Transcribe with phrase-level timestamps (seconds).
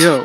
[0.00, 0.24] Yo.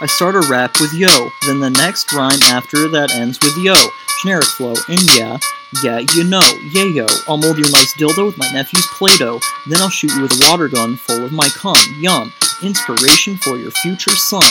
[0.00, 1.08] I start a rap with yo,
[1.46, 3.74] then the next rhyme after that ends with yo.
[4.22, 5.38] Generic flow, and yeah,
[5.82, 6.42] yeah, you know,
[6.72, 7.06] yeah yo.
[7.26, 10.50] I'll mold your nice dildo with my nephew's Play-Doh, then I'll shoot you with a
[10.50, 11.76] water gun full of my cum.
[12.00, 12.32] Yum.
[12.62, 14.42] Inspiration for your future son.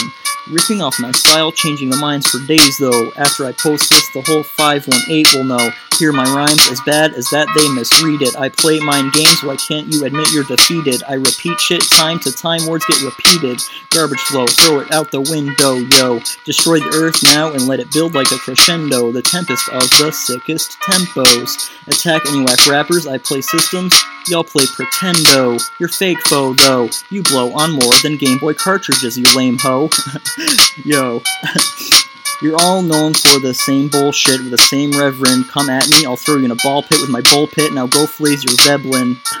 [0.50, 3.12] Ripping off my style, changing the minds for days though.
[3.16, 5.70] After I post this, the whole 518 will know.
[5.98, 8.34] Hear my rhymes as bad as that they misread it.
[8.36, 11.02] I play mind games, why can't you admit you're defeated?
[11.06, 13.60] I repeat shit time to time, words get repeated.
[13.90, 16.20] Garbage flow, throw it out the window, yo.
[16.46, 19.12] Destroy the earth now and let it build like a crescendo.
[19.12, 21.68] The tempest of the sickest tempos.
[21.88, 23.92] Attack any whack rappers, I play systems.
[24.26, 25.58] Y'all play pretendo.
[25.78, 26.88] You're fake foe, though.
[27.10, 29.88] You blow on more than Game Boy cartridges, you lame hoe.
[30.84, 31.22] Yo.
[32.42, 35.48] You're all known for the same bullshit with the same reverend.
[35.48, 37.72] Come at me, I'll throw you in a ball pit with my bull pit.
[37.72, 39.16] Now go flaze your zeppelin.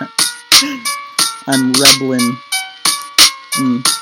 [1.46, 2.36] I'm rebelin.
[3.54, 3.97] Mm.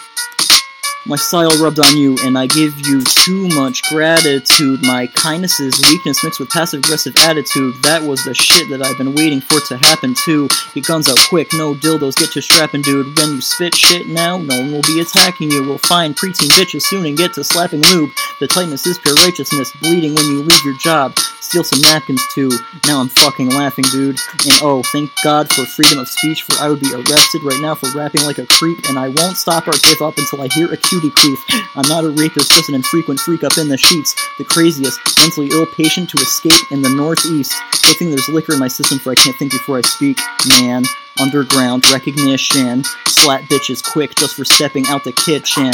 [1.08, 4.82] My style rubbed on you, and I give you too much gratitude.
[4.82, 7.76] My kindness is weakness mixed with passive aggressive attitude.
[7.84, 10.48] That was the shit that I've been waiting for to happen too.
[10.74, 13.16] Get guns out quick, no dildos, get to strapping, dude.
[13.18, 15.62] When you spit shit now, no one will be attacking you.
[15.62, 18.10] We'll find preteen bitches soon and get to slapping lube.
[18.40, 21.16] The tightness is pure righteousness, bleeding when you leave your job.
[21.46, 22.50] Steal some napkins too.
[22.88, 24.18] Now I'm fucking laughing, dude.
[24.44, 27.76] And oh, thank God for freedom of speech, for I would be arrested right now
[27.76, 30.72] for rapping like a creep, and I won't stop or give up until I hear
[30.72, 31.68] a cutie queef.
[31.76, 34.14] I'm not a rapist, just an infrequent freak up in the sheets.
[34.38, 37.54] The craziest, mentally ill patient to escape in the northeast.
[37.82, 40.18] Good thing there's liquor in my system, for I can't think before I speak.
[40.60, 40.84] Man,
[41.20, 42.82] underground recognition.
[43.08, 45.72] Slap bitches quick just for stepping out the kitchen.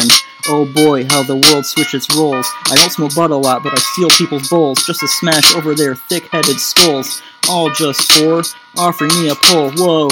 [0.49, 2.49] Oh boy, how the world switches roles.
[2.67, 5.75] I don't smoke butt a lot, but I steal people's bowls just to smash over
[5.75, 7.23] their thick headed skulls.
[7.49, 8.43] All just for
[8.77, 9.71] offering me a pull.
[9.73, 10.09] Whoa.